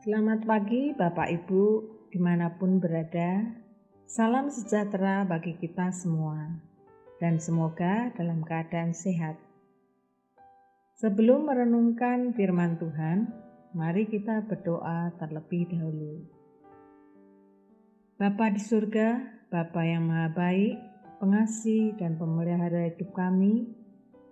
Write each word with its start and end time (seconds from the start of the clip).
Selamat 0.00 0.48
pagi 0.48 0.96
Bapak 0.96 1.28
Ibu 1.28 1.64
di 2.08 2.16
mana 2.16 2.56
pun 2.56 2.80
berada. 2.80 3.44
Salam 4.08 4.48
sejahtera 4.48 5.28
bagi 5.28 5.60
kita 5.60 5.92
semua 5.92 6.56
dan 7.20 7.36
semoga 7.36 8.08
dalam 8.16 8.40
keadaan 8.40 8.96
sehat. 8.96 9.36
Sebelum 10.96 11.44
merenungkan 11.44 12.32
firman 12.32 12.80
Tuhan, 12.80 13.28
mari 13.76 14.08
kita 14.08 14.40
berdoa 14.48 15.12
terlebih 15.20 15.68
dahulu. 15.68 16.24
Bapa 18.16 18.56
di 18.56 18.60
surga, 18.64 19.20
Bapa 19.52 19.84
yang 19.84 20.08
maha 20.08 20.32
baik, 20.32 20.80
pengasih 21.20 21.92
dan 22.00 22.16
pemelihara 22.16 22.88
hidup 22.88 23.12
kami, 23.12 23.68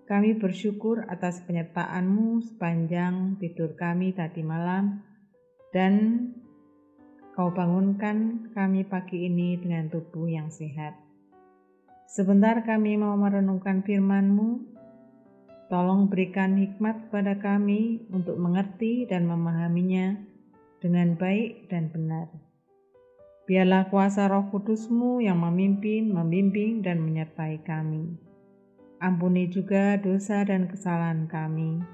kami 0.09 0.33
bersyukur 0.33 1.05
atas 1.13 1.45
penyertaan-Mu 1.45 2.41
sepanjang 2.57 3.37
tidur 3.37 3.77
kami 3.77 4.17
tadi 4.17 4.41
malam 4.41 5.05
dan 5.73 5.95
Kau 7.39 7.55
bangunkan 7.55 8.51
kami 8.51 8.83
pagi 8.83 9.31
ini 9.31 9.55
dengan 9.55 9.87
tubuh 9.87 10.27
yang 10.27 10.51
sehat. 10.51 10.99
Sebentar 12.11 12.67
kami 12.67 12.99
mau 12.99 13.15
merenungkan 13.15 13.87
firman-Mu. 13.87 14.59
Tolong 15.71 16.11
berikan 16.11 16.59
hikmat 16.59 17.07
kepada 17.07 17.39
kami 17.39 18.03
untuk 18.11 18.43
mengerti 18.43 19.07
dan 19.07 19.31
memahaminya 19.31 20.19
dengan 20.83 21.15
baik 21.15 21.71
dan 21.71 21.95
benar. 21.95 22.27
Biarlah 23.47 23.87
kuasa 23.87 24.27
roh 24.27 24.51
kudus-Mu 24.51 25.23
yang 25.23 25.39
memimpin, 25.39 26.11
membimbing, 26.11 26.83
dan 26.83 26.99
menyertai 27.07 27.63
kami. 27.63 28.19
Ampuni 28.99 29.47
juga 29.47 29.95
dosa 29.95 30.43
dan 30.43 30.67
kesalahan 30.67 31.31
kami. 31.31 31.87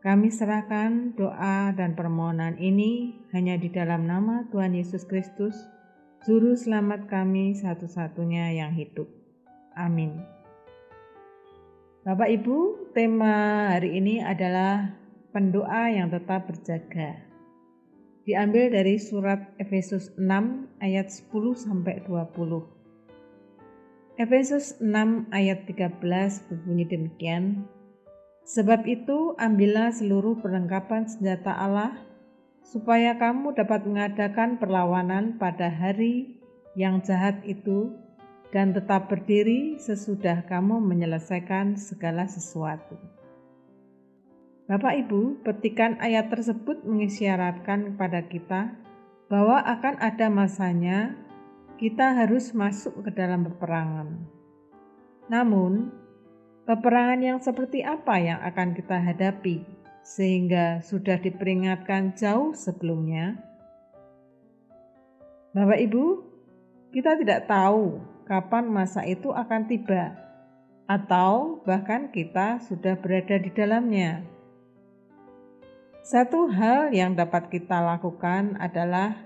Kami 0.00 0.32
serahkan 0.32 1.12
doa 1.12 1.76
dan 1.76 1.92
permohonan 1.92 2.56
ini 2.56 3.20
hanya 3.36 3.60
di 3.60 3.68
dalam 3.68 4.08
nama 4.08 4.48
Tuhan 4.48 4.72
Yesus 4.72 5.04
Kristus, 5.04 5.52
Juru 6.24 6.56
Selamat 6.56 7.04
kami 7.04 7.52
satu-satunya 7.60 8.56
yang 8.56 8.72
hidup. 8.72 9.04
Amin. 9.76 10.24
Bapak 12.00 12.32
Ibu, 12.32 12.88
tema 12.96 13.68
hari 13.76 14.00
ini 14.00 14.24
adalah 14.24 14.88
pendoa 15.36 15.92
yang 15.92 16.08
tetap 16.08 16.48
berjaga. 16.48 17.20
Diambil 18.24 18.72
dari 18.72 18.96
surat 18.96 19.52
Efesus 19.60 20.16
6 20.16 20.80
ayat 20.80 21.12
10 21.12 21.28
sampai 21.52 22.00
20. 22.08 24.16
Efesus 24.16 24.80
6 24.80 25.28
ayat 25.28 25.68
13 25.68 26.00
berbunyi 26.48 26.88
demikian, 26.88 27.68
Sebab 28.50 28.82
itu 28.90 29.38
ambillah 29.38 29.94
seluruh 29.94 30.42
perlengkapan 30.42 31.06
senjata 31.06 31.54
Allah, 31.54 31.94
supaya 32.66 33.14
kamu 33.14 33.54
dapat 33.54 33.86
mengadakan 33.86 34.58
perlawanan 34.58 35.38
pada 35.38 35.70
hari 35.70 36.34
yang 36.74 36.98
jahat 36.98 37.38
itu 37.46 37.94
dan 38.50 38.74
tetap 38.74 39.06
berdiri 39.06 39.78
sesudah 39.78 40.42
kamu 40.50 40.82
menyelesaikan 40.82 41.78
segala 41.78 42.26
sesuatu. 42.26 42.98
Bapak 44.66 44.98
Ibu, 45.06 45.46
petikan 45.46 46.02
ayat 46.02 46.34
tersebut 46.34 46.82
mengisyaratkan 46.82 47.94
kepada 47.94 48.26
kita 48.26 48.74
bahwa 49.30 49.62
akan 49.62 49.94
ada 50.02 50.26
masanya 50.26 51.14
kita 51.78 52.18
harus 52.18 52.50
masuk 52.50 52.98
ke 53.06 53.14
dalam 53.14 53.46
peperangan. 53.46 54.26
Namun, 55.30 55.99
peperangan 56.70 57.18
yang 57.18 57.38
seperti 57.42 57.82
apa 57.82 58.14
yang 58.22 58.38
akan 58.46 58.78
kita 58.78 58.94
hadapi 58.94 59.66
sehingga 60.06 60.78
sudah 60.86 61.18
diperingatkan 61.18 62.14
jauh 62.14 62.54
sebelumnya? 62.54 63.42
Bapak 65.50 65.82
Ibu, 65.82 66.04
kita 66.94 67.18
tidak 67.18 67.50
tahu 67.50 67.98
kapan 68.22 68.70
masa 68.70 69.02
itu 69.02 69.34
akan 69.34 69.66
tiba 69.66 70.14
atau 70.86 71.58
bahkan 71.66 72.06
kita 72.14 72.62
sudah 72.62 72.94
berada 73.02 73.34
di 73.42 73.50
dalamnya. 73.50 74.22
Satu 76.06 76.54
hal 76.54 76.94
yang 76.94 77.18
dapat 77.18 77.50
kita 77.50 77.82
lakukan 77.82 78.54
adalah 78.62 79.18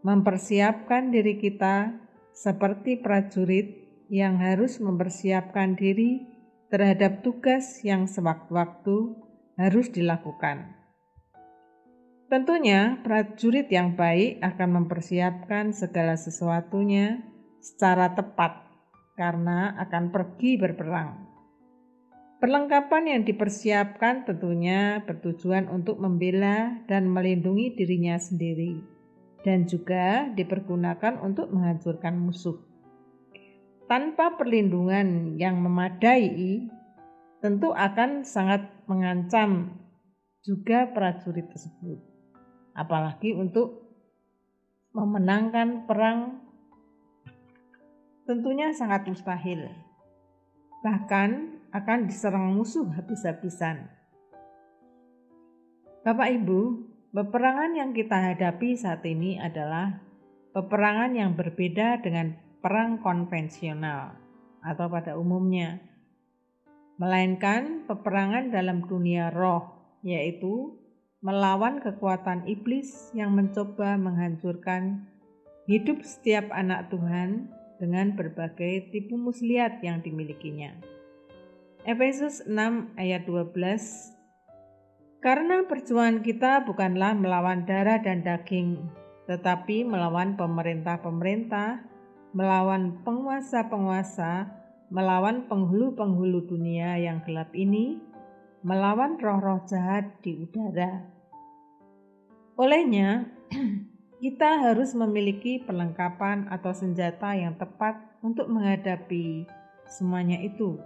mempersiapkan 0.00 1.12
diri 1.12 1.36
kita 1.36 1.92
seperti 2.32 2.96
prajurit 2.96 3.76
yang 4.08 4.40
harus 4.40 4.80
mempersiapkan 4.80 5.76
diri 5.76 6.37
terhadap 6.68 7.24
tugas 7.24 7.80
yang 7.80 8.04
sewaktu-waktu 8.04 9.16
harus 9.56 9.88
dilakukan. 9.88 10.76
Tentunya, 12.28 13.00
prajurit 13.00 13.72
yang 13.72 13.96
baik 13.96 14.44
akan 14.44 14.84
mempersiapkan 14.84 15.72
segala 15.72 16.12
sesuatunya 16.20 17.24
secara 17.64 18.12
tepat 18.12 18.68
karena 19.16 19.72
akan 19.80 20.12
pergi 20.12 20.60
berperang. 20.60 21.24
Perlengkapan 22.38 23.16
yang 23.16 23.22
dipersiapkan 23.24 24.28
tentunya 24.28 25.02
bertujuan 25.02 25.66
untuk 25.72 25.98
membela 25.98 26.84
dan 26.86 27.10
melindungi 27.10 27.74
dirinya 27.74 28.14
sendiri 28.14 28.78
dan 29.42 29.66
juga 29.66 30.30
dipergunakan 30.36 31.18
untuk 31.24 31.50
menghancurkan 31.50 32.14
musuh. 32.14 32.67
Tanpa 33.88 34.36
perlindungan 34.36 35.40
yang 35.40 35.64
memadai, 35.64 36.68
tentu 37.40 37.72
akan 37.72 38.20
sangat 38.20 38.68
mengancam 38.84 39.80
juga 40.44 40.92
prajurit 40.92 41.48
tersebut. 41.48 41.96
Apalagi 42.76 43.32
untuk 43.32 43.88
memenangkan 44.92 45.88
perang 45.88 46.44
tentunya 48.28 48.76
sangat 48.76 49.08
mustahil. 49.08 49.72
Bahkan 50.84 51.30
akan 51.72 51.98
diserang 52.06 52.52
musuh 52.52 52.86
habis-habisan. 52.92 53.88
Bapak 56.04 56.28
Ibu, 56.28 56.88
Peperangan 57.08 57.72
yang 57.72 57.96
kita 57.96 58.20
hadapi 58.20 58.76
saat 58.76 59.00
ini 59.08 59.40
adalah 59.40 59.96
peperangan 60.52 61.16
yang 61.16 61.32
berbeda 61.32 62.04
dengan 62.04 62.36
perang 62.58 62.98
konvensional 63.02 64.18
atau 64.62 64.86
pada 64.90 65.14
umumnya, 65.14 65.78
melainkan 66.98 67.86
peperangan 67.86 68.50
dalam 68.50 68.84
dunia 68.86 69.30
roh, 69.30 69.70
yaitu 70.02 70.74
melawan 71.22 71.82
kekuatan 71.82 72.46
iblis 72.46 73.10
yang 73.14 73.34
mencoba 73.34 73.98
menghancurkan 73.98 75.06
hidup 75.66 76.02
setiap 76.02 76.50
anak 76.54 76.90
Tuhan 76.90 77.50
dengan 77.78 78.14
berbagai 78.14 78.90
tipu 78.90 79.14
muslihat 79.14 79.82
yang 79.82 80.02
dimilikinya. 80.02 80.74
Efesus 81.86 82.42
6 82.46 82.98
ayat 82.98 83.22
12 83.26 84.18
karena 85.18 85.66
perjuangan 85.66 86.22
kita 86.22 86.62
bukanlah 86.62 87.10
melawan 87.18 87.66
darah 87.66 87.98
dan 87.98 88.22
daging, 88.22 88.86
tetapi 89.26 89.82
melawan 89.82 90.38
pemerintah-pemerintah, 90.38 91.82
melawan 92.36 93.00
penguasa-penguasa, 93.04 94.52
melawan 94.92 95.48
penghulu-penghulu 95.48 96.48
dunia 96.48 97.00
yang 97.00 97.24
gelap 97.24 97.52
ini, 97.56 98.00
melawan 98.60 99.16
roh-roh 99.16 99.64
jahat 99.64 100.20
di 100.20 100.44
udara. 100.44 101.08
Olehnya, 102.58 103.30
kita 104.22 104.66
harus 104.66 104.92
memiliki 104.92 105.62
perlengkapan 105.62 106.50
atau 106.50 106.74
senjata 106.74 107.38
yang 107.38 107.54
tepat 107.54 108.02
untuk 108.20 108.50
menghadapi 108.50 109.46
semuanya 109.86 110.42
itu. 110.42 110.76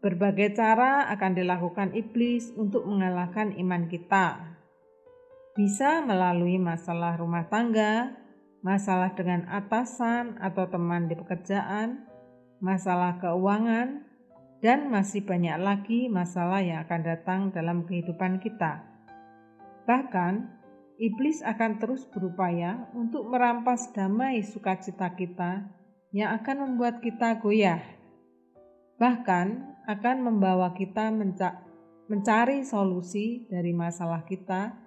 Berbagai 0.00 0.52
cara 0.56 1.08
akan 1.16 1.32
dilakukan 1.32 1.96
iblis 1.96 2.52
untuk 2.60 2.84
mengalahkan 2.84 3.56
iman 3.56 3.88
kita. 3.88 4.52
Bisa 5.54 6.02
melalui 6.04 6.60
masalah 6.60 7.16
rumah 7.16 7.48
tangga, 7.48 8.23
masalah 8.64 9.12
dengan 9.12 9.44
atasan 9.52 10.40
atau 10.40 10.64
teman 10.72 11.04
di 11.06 11.14
pekerjaan, 11.14 12.08
masalah 12.64 13.20
keuangan, 13.20 14.08
dan 14.64 14.88
masih 14.88 15.20
banyak 15.20 15.60
lagi 15.60 16.08
masalah 16.08 16.64
yang 16.64 16.80
akan 16.88 17.00
datang 17.04 17.40
dalam 17.52 17.84
kehidupan 17.84 18.40
kita. 18.40 18.80
Bahkan, 19.84 20.48
iblis 20.96 21.44
akan 21.44 21.76
terus 21.76 22.08
berupaya 22.08 22.88
untuk 22.96 23.28
merampas 23.28 23.92
damai 23.92 24.40
sukacita 24.40 25.12
kita 25.12 25.68
yang 26.16 26.32
akan 26.40 26.64
membuat 26.64 27.04
kita 27.04 27.36
goyah. 27.44 27.84
Bahkan, 28.96 29.76
akan 29.84 30.16
membawa 30.24 30.72
kita 30.72 31.12
mencari 32.08 32.64
solusi 32.64 33.44
dari 33.52 33.76
masalah 33.76 34.24
kita 34.24 34.83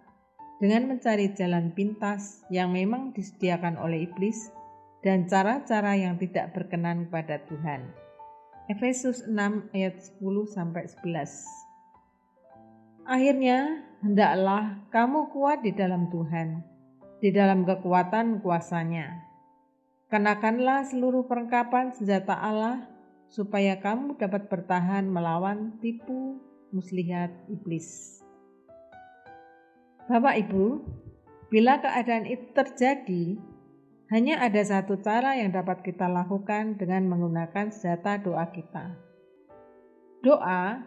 dengan 0.58 0.90
mencari 0.90 1.38
jalan 1.38 1.70
pintas 1.74 2.42
yang 2.50 2.74
memang 2.74 3.14
disediakan 3.14 3.78
oleh 3.78 4.10
iblis 4.10 4.50
dan 5.06 5.30
cara-cara 5.30 5.94
yang 5.94 6.18
tidak 6.18 6.58
berkenan 6.58 7.06
kepada 7.08 7.46
Tuhan. 7.46 7.86
Efesus 8.68 9.24
6 9.30 9.72
ayat 9.72 9.96
10 10.20 10.44
sampai 10.50 10.84
11. 10.84 13.08
Akhirnya, 13.08 13.88
hendaklah 14.04 14.84
kamu 14.92 15.32
kuat 15.32 15.64
di 15.64 15.72
dalam 15.72 16.12
Tuhan, 16.12 16.60
di 17.24 17.32
dalam 17.32 17.64
kekuatan 17.64 18.44
kuasanya. 18.44 19.24
Kenakanlah 20.12 20.84
seluruh 20.92 21.24
perlengkapan 21.32 21.96
senjata 21.96 22.36
Allah, 22.36 22.84
supaya 23.32 23.80
kamu 23.80 24.20
dapat 24.20 24.52
bertahan 24.52 25.08
melawan 25.08 25.80
tipu 25.80 26.44
muslihat 26.76 27.32
iblis. 27.48 28.20
Bapak 30.08 30.40
Ibu, 30.48 30.88
bila 31.52 31.84
keadaan 31.84 32.24
itu 32.32 32.48
terjadi, 32.56 33.36
hanya 34.08 34.40
ada 34.40 34.64
satu 34.64 35.04
cara 35.04 35.36
yang 35.36 35.52
dapat 35.52 35.84
kita 35.84 36.08
lakukan 36.08 36.80
dengan 36.80 37.12
menggunakan 37.12 37.76
senjata 37.76 38.24
doa 38.24 38.48
kita. 38.48 38.96
Doa 40.24 40.80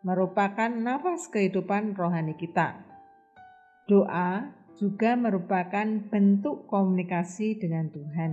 merupakan 0.00 0.72
nafas 0.72 1.28
kehidupan 1.28 1.92
rohani 1.92 2.32
kita. 2.32 2.80
Doa 3.92 4.48
juga 4.80 5.20
merupakan 5.20 5.84
bentuk 6.08 6.64
komunikasi 6.64 7.60
dengan 7.60 7.92
Tuhan. 7.92 8.32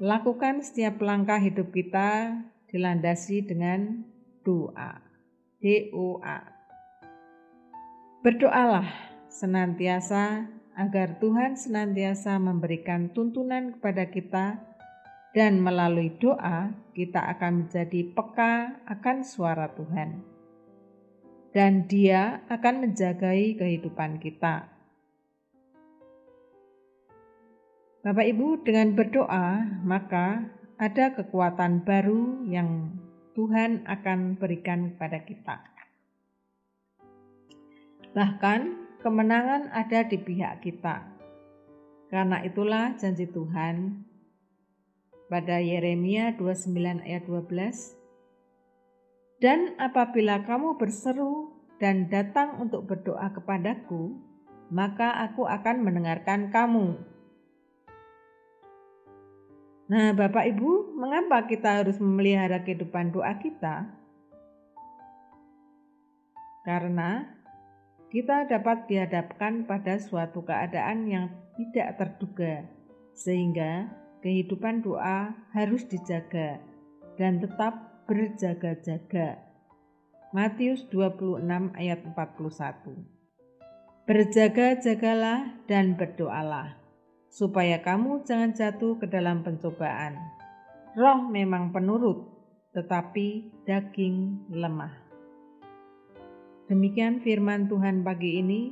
Lakukan 0.00 0.64
setiap 0.64 1.04
langkah 1.04 1.36
hidup 1.36 1.68
kita 1.68 2.32
dilandasi 2.72 3.44
dengan 3.44 4.08
doa. 4.40 5.04
DOA. 5.60 6.59
Berdoalah 8.20 8.84
senantiasa 9.32 10.44
agar 10.76 11.16
Tuhan 11.24 11.56
senantiasa 11.56 12.36
memberikan 12.36 13.08
tuntunan 13.16 13.72
kepada 13.72 14.12
kita 14.12 14.60
dan 15.32 15.56
melalui 15.56 16.12
doa 16.20 16.68
kita 16.92 17.16
akan 17.16 17.64
menjadi 17.64 18.12
peka 18.12 18.84
akan 18.84 19.24
suara 19.24 19.72
Tuhan. 19.72 20.20
Dan 21.56 21.88
dia 21.88 22.44
akan 22.52 22.84
menjagai 22.84 23.56
kehidupan 23.56 24.20
kita. 24.20 24.68
Bapak 28.04 28.26
Ibu 28.36 28.68
dengan 28.68 28.92
berdoa 28.92 29.64
maka 29.80 30.44
ada 30.76 31.16
kekuatan 31.16 31.88
baru 31.88 32.44
yang 32.44 33.00
Tuhan 33.32 33.88
akan 33.88 34.36
berikan 34.36 34.92
kepada 34.92 35.24
kita. 35.24 35.69
Bahkan 38.10 38.60
kemenangan 39.00 39.70
ada 39.70 40.02
di 40.02 40.18
pihak 40.18 40.66
kita. 40.66 41.06
Karena 42.10 42.42
itulah 42.42 42.98
janji 42.98 43.30
Tuhan 43.30 44.02
pada 45.30 45.62
Yeremia 45.62 46.34
29 46.34 47.06
ayat 47.06 47.22
12. 47.22 49.38
Dan 49.38 49.78
apabila 49.78 50.42
kamu 50.42 50.74
berseru 50.76 51.54
dan 51.78 52.10
datang 52.10 52.58
untuk 52.60 52.90
berdoa 52.90 53.30
kepadaku, 53.32 54.18
maka 54.74 55.22
aku 55.22 55.46
akan 55.46 55.86
mendengarkan 55.86 56.50
kamu. 56.52 56.98
Nah, 59.90 60.14
Bapak 60.14 60.46
Ibu, 60.54 60.94
mengapa 60.94 61.50
kita 61.50 61.82
harus 61.82 61.98
memelihara 61.98 62.62
kehidupan 62.62 63.10
doa 63.10 63.34
kita? 63.42 63.90
Karena 66.62 67.39
kita 68.10 68.50
dapat 68.50 68.90
dihadapkan 68.90 69.70
pada 69.70 70.02
suatu 70.02 70.42
keadaan 70.42 71.06
yang 71.06 71.30
tidak 71.54 71.94
terduga, 71.94 72.66
sehingga 73.14 73.86
kehidupan 74.18 74.82
doa 74.82 75.30
harus 75.54 75.86
dijaga 75.86 76.58
dan 77.14 77.38
tetap 77.38 78.04
berjaga-jaga. 78.10 79.38
Matius 80.34 80.86
26 80.90 81.42
ayat 81.78 82.02
41 82.02 83.06
Berjaga-jagalah 84.10 85.62
dan 85.70 85.94
berdoalah, 85.94 86.74
supaya 87.30 87.78
kamu 87.78 88.26
jangan 88.26 88.50
jatuh 88.50 88.98
ke 88.98 89.06
dalam 89.06 89.46
pencobaan. 89.46 90.18
Roh 90.98 91.30
memang 91.30 91.70
penurut, 91.70 92.26
tetapi 92.74 93.54
daging 93.62 94.50
lemah. 94.50 95.09
Demikian 96.70 97.18
firman 97.18 97.66
Tuhan 97.66 98.06
pagi 98.06 98.38
ini, 98.38 98.70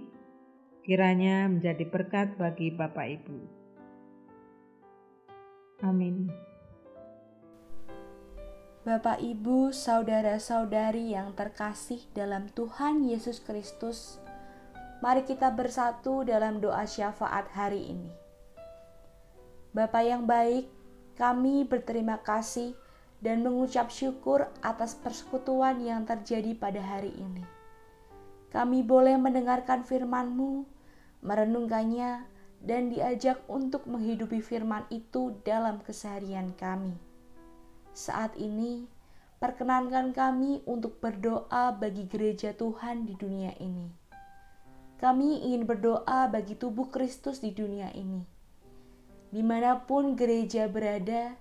kiranya 0.87 1.51
menjadi 1.51 1.83
berkat 1.83 2.39
bagi 2.39 2.71
Bapak 2.71 3.07
Ibu. 3.11 3.39
Amin. 5.83 6.31
Bapak, 8.87 9.19
Ibu, 9.19 9.75
saudara-saudari 9.75 11.11
yang 11.11 11.35
terkasih 11.35 12.07
dalam 12.15 12.47
Tuhan 12.55 13.03
Yesus 13.03 13.43
Kristus, 13.43 14.23
mari 15.03 15.27
kita 15.27 15.51
bersatu 15.51 16.23
dalam 16.23 16.63
doa 16.63 16.87
syafaat 16.87 17.51
hari 17.51 17.99
ini. 17.99 18.15
Bapak 19.75 20.07
yang 20.07 20.23
baik, 20.23 20.71
kami 21.19 21.67
berterima 21.67 22.23
kasih 22.23 22.79
dan 23.19 23.43
mengucap 23.43 23.91
syukur 23.91 24.47
atas 24.63 24.95
persekutuan 24.95 25.83
yang 25.83 26.07
terjadi 26.07 26.55
pada 26.55 26.79
hari 26.79 27.11
ini 27.19 27.58
kami 28.49 28.81
boleh 28.81 29.21
mendengarkan 29.21 29.85
firman-Mu, 29.85 30.65
merenungkannya, 31.21 32.25
dan 32.65 32.89
diajak 32.91 33.45
untuk 33.47 33.85
menghidupi 33.85 34.41
firman 34.41 34.89
itu 34.89 35.37
dalam 35.45 35.85
keseharian 35.85 36.57
kami. 36.57 36.97
Saat 37.93 38.35
ini, 38.41 38.89
perkenankan 39.37 40.17
kami 40.17 40.65
untuk 40.65 40.97
berdoa 40.99 41.77
bagi 41.77 42.09
gereja 42.09 42.57
Tuhan 42.57 43.05
di 43.05 43.15
dunia 43.15 43.53
ini. 43.61 43.93
Kami 44.99 45.47
ingin 45.47 45.63
berdoa 45.63 46.27
bagi 46.27 46.59
tubuh 46.59 46.91
Kristus 46.91 47.39
di 47.39 47.55
dunia 47.55 47.93
ini. 47.95 48.27
Di 49.29 49.45
mana 49.45 49.85
pun 49.85 50.17
gereja 50.19 50.67
berada, 50.67 51.37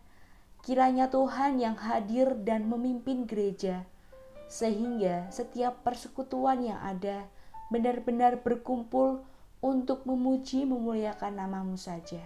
kiranya 0.61 1.09
Tuhan 1.09 1.57
yang 1.57 1.79
hadir 1.79 2.35
dan 2.43 2.69
memimpin 2.69 3.25
gereja 3.25 3.87
sehingga 4.47 5.27
setiap 5.29 5.83
persekutuan 5.83 6.63
yang 6.63 6.79
ada 6.79 7.27
benar-benar 7.67 8.39
berkumpul 8.41 9.23
untuk 9.59 10.07
memuji 10.07 10.63
memuliakan 10.63 11.35
namamu 11.35 11.75
saja. 11.75 12.23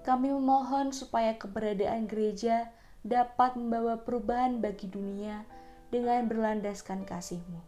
Kami 0.00 0.32
memohon 0.32 0.96
supaya 0.96 1.36
keberadaan 1.36 2.08
gereja 2.08 2.72
dapat 3.04 3.56
membawa 3.56 4.00
perubahan 4.00 4.60
bagi 4.60 4.88
dunia 4.88 5.44
dengan 5.92 6.28
berlandaskan 6.28 7.04
kasih-Mu. 7.04 7.60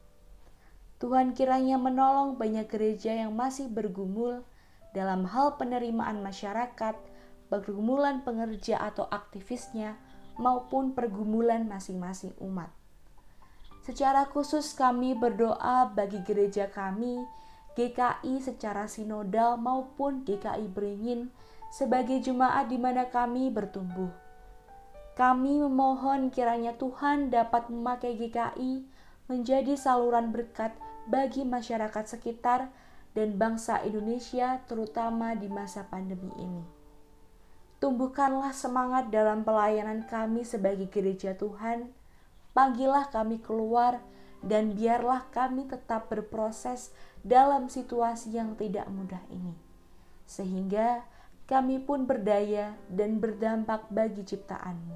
Tuhan 1.00 1.34
kiranya 1.34 1.76
menolong 1.82 2.38
banyak 2.38 2.70
gereja 2.70 3.10
yang 3.12 3.34
masih 3.34 3.66
bergumul 3.66 4.46
dalam 4.94 5.26
hal 5.26 5.58
penerimaan 5.58 6.22
masyarakat, 6.22 6.94
pergumulan 7.50 8.22
pengerja 8.22 8.78
atau 8.78 9.08
aktivisnya, 9.10 9.98
maupun 10.40 10.96
pergumulan 10.96 11.64
masing-masing 11.66 12.32
umat. 12.40 12.70
Secara 13.82 14.30
khusus 14.30 14.78
kami 14.78 15.18
berdoa 15.18 15.90
bagi 15.90 16.22
gereja 16.22 16.70
kami, 16.70 17.18
GKI 17.74 18.38
secara 18.38 18.86
sinodal 18.86 19.58
maupun 19.58 20.22
GKI 20.22 20.70
Beringin 20.70 21.32
sebagai 21.72 22.20
jemaat 22.20 22.68
di 22.68 22.76
mana 22.76 23.08
kami 23.08 23.48
bertumbuh. 23.48 24.12
Kami 25.16 25.60
memohon 25.60 26.32
kiranya 26.32 26.76
Tuhan 26.76 27.32
dapat 27.32 27.68
memakai 27.68 28.16
GKI 28.16 28.84
menjadi 29.28 29.76
saluran 29.76 30.32
berkat 30.32 30.72
bagi 31.08 31.42
masyarakat 31.42 32.04
sekitar 32.06 32.68
dan 33.12 33.36
bangsa 33.36 33.80
Indonesia 33.84 34.60
terutama 34.68 35.36
di 35.36 35.48
masa 35.48 35.84
pandemi 35.88 36.32
ini. 36.40 36.81
Tumbuhkanlah 37.82 38.54
semangat 38.54 39.10
dalam 39.10 39.42
pelayanan 39.42 40.06
kami 40.06 40.46
sebagai 40.46 40.86
gereja 40.86 41.34
Tuhan. 41.34 41.90
Panggillah 42.54 43.10
kami 43.10 43.42
keluar 43.42 43.98
dan 44.38 44.78
biarlah 44.78 45.26
kami 45.34 45.66
tetap 45.66 46.06
berproses 46.06 46.94
dalam 47.26 47.66
situasi 47.66 48.38
yang 48.38 48.54
tidak 48.54 48.86
mudah 48.86 49.18
ini. 49.34 49.58
Sehingga 50.30 51.02
kami 51.50 51.82
pun 51.82 52.06
berdaya 52.06 52.78
dan 52.86 53.18
berdampak 53.18 53.90
bagi 53.90 54.22
ciptaanmu. 54.30 54.94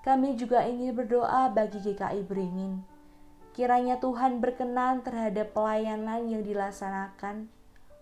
Kami 0.00 0.32
juga 0.40 0.64
ingin 0.64 0.96
berdoa 0.96 1.52
bagi 1.52 1.76
GKI 1.76 2.24
Beringin. 2.24 2.80
Kiranya 3.52 4.00
Tuhan 4.00 4.40
berkenan 4.40 5.04
terhadap 5.04 5.52
pelayanan 5.52 6.24
yang 6.24 6.40
dilaksanakan, 6.40 7.52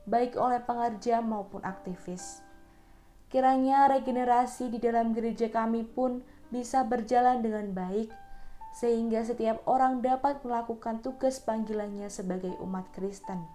baik 0.06 0.38
oleh 0.38 0.62
pengerja 0.62 1.18
maupun 1.18 1.66
aktivis 1.66 2.46
Kiranya 3.30 3.86
regenerasi 3.86 4.74
di 4.74 4.82
dalam 4.82 5.14
gereja 5.14 5.46
kami 5.46 5.86
pun 5.86 6.26
bisa 6.50 6.82
berjalan 6.82 7.46
dengan 7.46 7.70
baik, 7.70 8.10
sehingga 8.74 9.22
setiap 9.22 9.62
orang 9.70 10.02
dapat 10.02 10.42
melakukan 10.42 10.98
tugas 10.98 11.38
panggilannya 11.38 12.10
sebagai 12.10 12.50
umat 12.58 12.90
Kristen. 12.90 13.46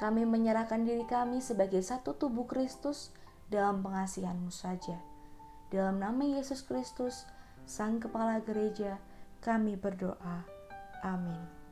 Kami 0.00 0.28
menyerahkan 0.28 0.84
diri 0.84 1.04
kami 1.04 1.44
sebagai 1.44 1.80
satu 1.80 2.16
tubuh 2.16 2.44
Kristus 2.48 3.12
dalam 3.52 3.80
pengasihanmu 3.80 4.52
saja. 4.52 4.96
Dalam 5.72 6.00
nama 6.00 6.24
Yesus 6.24 6.64
Kristus, 6.64 7.24
Sang 7.64 8.00
Kepala 8.00 8.40
Gereja, 8.44 9.00
kami 9.40 9.76
berdoa. 9.76 10.44
Amin. 11.00 11.65